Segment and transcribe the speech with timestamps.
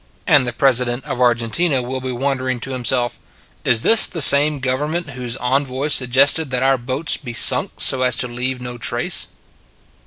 [0.25, 3.19] And the President of Argentina will be wondering to himself:"
[3.71, 8.15] Is this the same government whose envoy suggested that our boats be sunk so as
[8.15, 9.27] to leave no trace